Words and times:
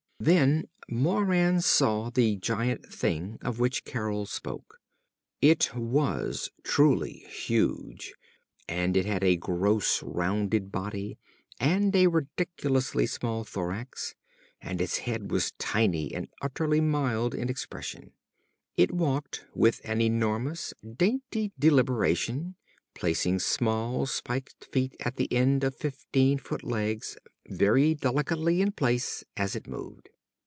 Then 0.23 0.67
Moran 0.87 1.61
saw 1.61 2.11
the 2.11 2.35
giant 2.37 2.85
thing 2.85 3.39
of 3.41 3.57
which 3.59 3.83
Carol 3.85 4.27
spoke. 4.27 4.77
It 5.41 5.75
was 5.75 6.51
truly 6.61 7.25
huge, 7.27 8.13
and 8.69 8.95
it 8.95 9.07
had 9.07 9.23
a 9.23 9.35
gross, 9.35 10.03
rounded 10.03 10.71
body, 10.71 11.17
and 11.59 11.95
a 11.95 12.05
ridiculously 12.05 13.07
small 13.07 13.43
thorax, 13.43 14.13
and 14.61 14.79
its 14.79 14.99
head 15.09 15.31
was 15.31 15.53
tiny 15.53 16.13
and 16.13 16.27
utterly 16.39 16.81
mild 16.81 17.33
in 17.33 17.49
expression. 17.49 18.11
It 18.77 18.91
walked 18.93 19.43
with 19.55 19.81
an 19.85 20.01
enormous, 20.01 20.71
dainty 20.97 21.51
deliberation, 21.57 22.57
placing 22.93 23.39
small 23.39 24.05
spiked 24.05 24.65
feet 24.65 24.95
at 24.99 25.15
the 25.15 25.33
end 25.33 25.63
of 25.63 25.73
fifteen 25.75 26.37
foot 26.37 26.61
legs 26.63 27.17
very 27.47 27.95
delicately 27.95 28.61
in 28.61 28.71
place 28.71 29.23
as 29.35 29.55
it 29.55 29.65
moved. 29.67 30.09